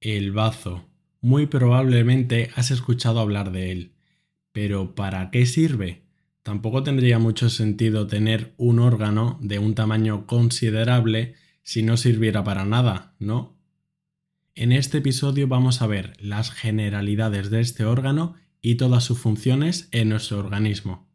[0.00, 0.84] El bazo.
[1.20, 3.92] Muy probablemente has escuchado hablar de él.
[4.52, 6.04] Pero ¿para qué sirve?
[6.44, 11.34] Tampoco tendría mucho sentido tener un órgano de un tamaño considerable
[11.64, 13.58] si no sirviera para nada, ¿no?
[14.54, 19.88] En este episodio vamos a ver las generalidades de este órgano y todas sus funciones
[19.90, 21.07] en nuestro organismo.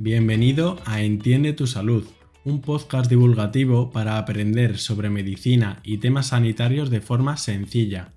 [0.00, 2.04] Bienvenido a Entiende tu Salud,
[2.44, 8.12] un podcast divulgativo para aprender sobre medicina y temas sanitarios de forma sencilla.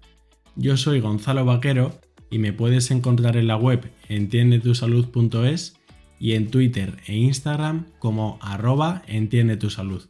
[0.55, 5.75] Yo soy Gonzalo Vaquero y me puedes encontrar en la web entiendetusalud.es
[6.19, 10.07] y en Twitter e Instagram como arroba entiende tu salud.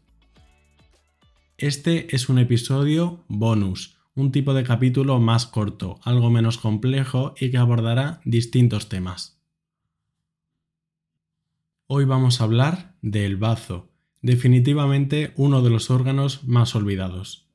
[1.57, 7.49] Este es un episodio bonus, un tipo de capítulo más corto, algo menos complejo y
[7.49, 9.40] que abordará distintos temas.
[11.93, 17.49] Hoy vamos a hablar del bazo, definitivamente uno de los órganos más olvidados.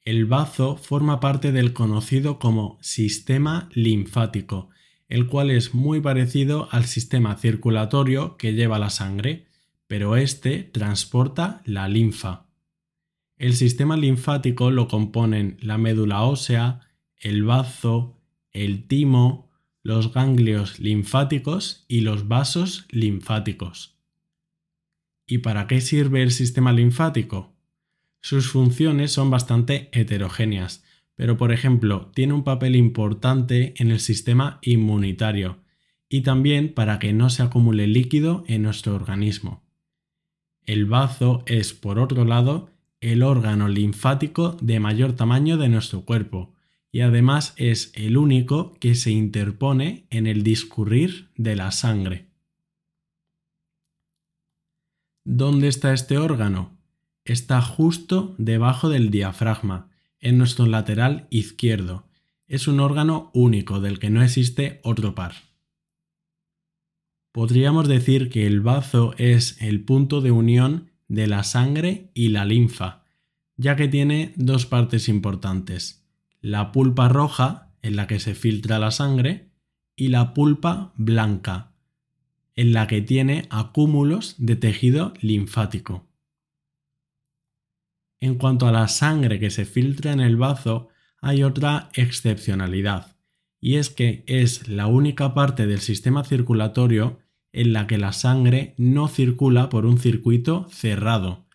[0.00, 4.70] El bazo forma parte del conocido como sistema linfático,
[5.06, 9.46] el cual es muy parecido al sistema circulatorio que lleva la sangre,
[9.86, 12.48] pero este transporta la linfa.
[13.36, 16.80] El sistema linfático lo componen la médula ósea,
[17.20, 19.52] el bazo, el timo,
[19.84, 23.98] los ganglios linfáticos y los vasos linfáticos.
[25.26, 27.52] ¿Y para qué sirve el sistema linfático?
[28.22, 30.82] Sus funciones son bastante heterogéneas,
[31.16, 35.58] pero por ejemplo tiene un papel importante en el sistema inmunitario
[36.08, 39.62] y también para que no se acumule líquido en nuestro organismo.
[40.64, 42.70] El bazo es, por otro lado,
[43.02, 46.53] el órgano linfático de mayor tamaño de nuestro cuerpo,
[46.94, 52.28] y además es el único que se interpone en el discurrir de la sangre.
[55.24, 56.78] ¿Dónde está este órgano?
[57.24, 62.06] Está justo debajo del diafragma, en nuestro lateral izquierdo.
[62.46, 65.34] Es un órgano único del que no existe otro par.
[67.32, 72.44] Podríamos decir que el bazo es el punto de unión de la sangre y la
[72.44, 73.02] linfa,
[73.56, 76.03] ya que tiene dos partes importantes
[76.44, 79.48] la pulpa roja, en la que se filtra la sangre,
[79.96, 81.72] y la pulpa blanca,
[82.54, 86.06] en la que tiene acúmulos de tejido linfático.
[88.20, 90.90] En cuanto a la sangre que se filtra en el bazo,
[91.22, 93.16] hay otra excepcionalidad,
[93.58, 97.20] y es que es la única parte del sistema circulatorio
[97.52, 101.46] en la que la sangre no circula por un circuito cerrado,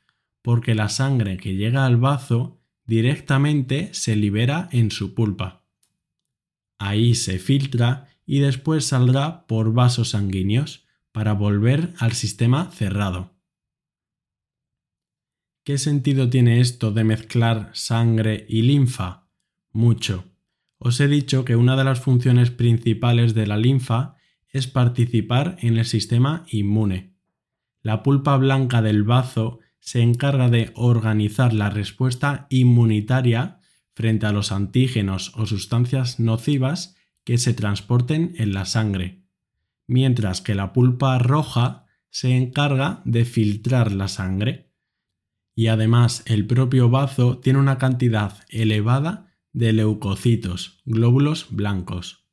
[0.41, 2.58] porque la sangre que llega al bazo
[2.89, 5.63] directamente se libera en su pulpa.
[6.79, 13.35] Ahí se filtra y después saldrá por vasos sanguíneos para volver al sistema cerrado.
[15.63, 19.27] ¿Qué sentido tiene esto de mezclar sangre y linfa?
[19.71, 20.25] Mucho.
[20.79, 24.15] Os he dicho que una de las funciones principales de la linfa
[24.47, 27.13] es participar en el sistema inmune.
[27.83, 33.59] La pulpa blanca del bazo se encarga de organizar la respuesta inmunitaria
[33.93, 39.25] frente a los antígenos o sustancias nocivas que se transporten en la sangre,
[39.87, 44.71] mientras que la pulpa roja se encarga de filtrar la sangre.
[45.55, 52.25] Y además el propio bazo tiene una cantidad elevada de leucocitos, glóbulos blancos.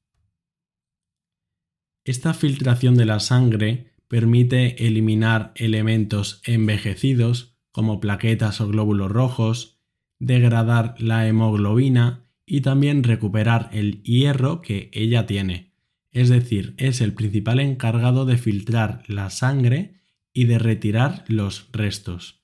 [2.05, 9.79] Esta filtración de la sangre permite eliminar elementos envejecidos como plaquetas o glóbulos rojos,
[10.19, 15.73] degradar la hemoglobina y también recuperar el hierro que ella tiene.
[16.11, 20.01] Es decir, es el principal encargado de filtrar la sangre
[20.33, 22.41] y de retirar los restos.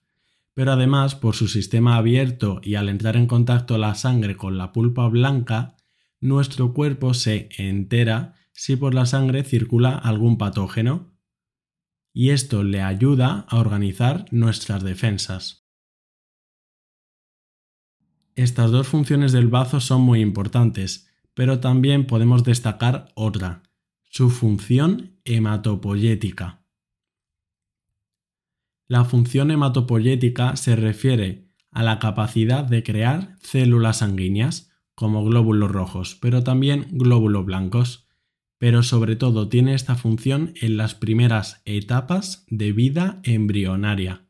[0.55, 4.73] Pero además, por su sistema abierto y al entrar en contacto la sangre con la
[4.73, 5.77] pulpa blanca,
[6.21, 11.12] nuestro cuerpo se entera si por la sangre circula algún patógeno
[12.13, 15.67] y esto le ayuda a organizar nuestras defensas.
[18.35, 23.63] Estas dos funciones del bazo son muy importantes, pero también podemos destacar otra,
[24.03, 26.65] su función hematopoyética.
[28.89, 36.19] La función hematopoyética se refiere a la capacidad de crear células sanguíneas, como glóbulos rojos,
[36.21, 38.02] pero también glóbulos blancos,
[38.63, 44.29] pero sobre todo tiene esta función en las primeras etapas de vida embrionaria.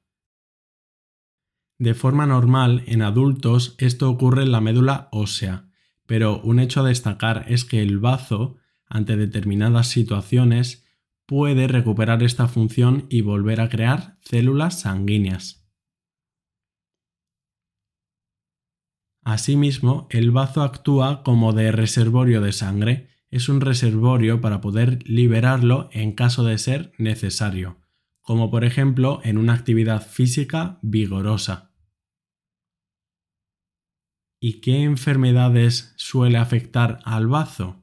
[1.78, 5.68] De forma normal, en adultos esto ocurre en la médula ósea,
[6.06, 8.56] pero un hecho a destacar es que el bazo,
[8.86, 10.86] ante determinadas situaciones,
[11.26, 15.68] puede recuperar esta función y volver a crear células sanguíneas.
[19.24, 23.11] Asimismo, el bazo actúa como de reservorio de sangre.
[23.32, 27.78] Es un reservorio para poder liberarlo en caso de ser necesario,
[28.20, 31.72] como por ejemplo en una actividad física vigorosa.
[34.38, 37.82] ¿Y qué enfermedades suele afectar al bazo?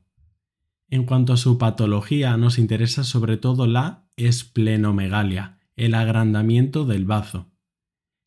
[0.88, 7.52] En cuanto a su patología, nos interesa sobre todo la esplenomegalia, el agrandamiento del bazo.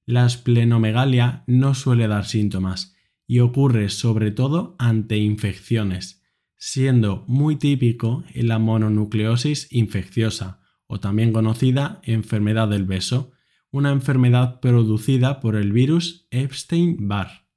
[0.07, 2.97] La esplenomegalia no suele dar síntomas
[3.29, 6.22] y ocurre sobre todo ante infecciones,
[6.65, 13.33] siendo muy típico en la mononucleosis infecciosa, o también conocida enfermedad del beso,
[13.73, 17.49] una enfermedad producida por el virus Epstein-Barr.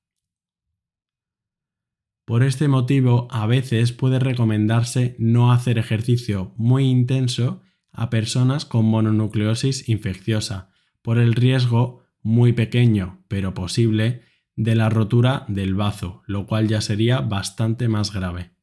[2.26, 7.62] Por este motivo, a veces puede recomendarse no hacer ejercicio muy intenso
[7.92, 10.72] a personas con mononucleosis infecciosa,
[11.04, 14.24] por el riesgo muy pequeño, pero posible,
[14.56, 18.55] de la rotura del bazo, lo cual ya sería bastante más grave.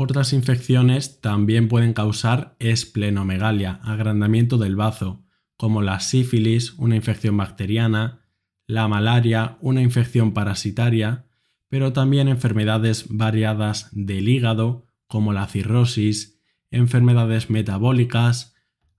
[0.00, 5.24] Otras infecciones también pueden causar esplenomegalia, agrandamiento del bazo,
[5.56, 8.20] como la sífilis, una infección bacteriana,
[8.68, 11.26] la malaria, una infección parasitaria,
[11.66, 16.40] pero también enfermedades variadas del hígado, como la cirrosis,
[16.70, 18.54] enfermedades metabólicas,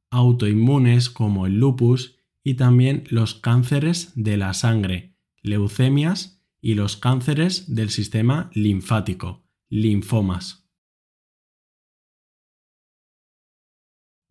[0.10, 7.74] autoinmunes como el lupus y también los cánceres de la sangre, leucemias y los cánceres
[7.74, 10.69] del sistema linfático, linfomas.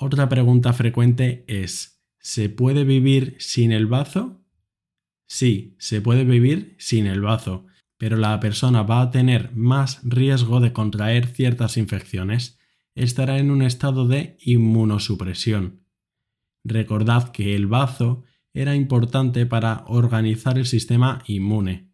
[0.00, 4.40] Otra pregunta frecuente es, ¿se puede vivir sin el bazo?
[5.26, 7.66] Sí, se puede vivir sin el bazo,
[7.96, 12.60] pero la persona va a tener más riesgo de contraer ciertas infecciones.
[12.94, 15.82] Estará en un estado de inmunosupresión.
[16.62, 18.22] Recordad que el bazo
[18.54, 21.90] era importante para organizar el sistema inmune.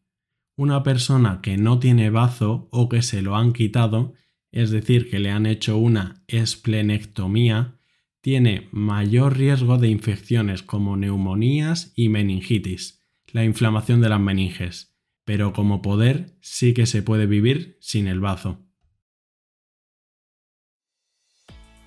[0.57, 4.13] Una persona que no tiene bazo o que se lo han quitado,
[4.53, 7.79] es decir, que le han hecho una esplenectomía,
[8.25, 15.53] tiene mayor riesgo de infecciones como neumonías y meningitis la inflamación de las meninges, pero
[15.53, 18.65] como poder sí que se puede vivir sin el bazo.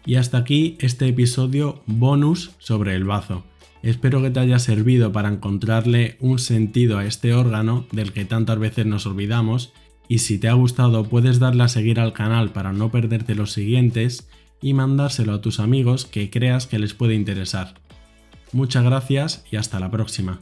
[0.05, 3.43] Y hasta aquí este episodio bonus sobre el bazo.
[3.81, 8.59] Espero que te haya servido para encontrarle un sentido a este órgano del que tantas
[8.59, 9.73] veces nos olvidamos
[10.07, 13.53] y si te ha gustado puedes darle a seguir al canal para no perderte los
[13.53, 14.29] siguientes
[14.61, 17.75] y mandárselo a tus amigos que creas que les puede interesar.
[18.51, 20.39] Muchas gracias y hasta la próxima.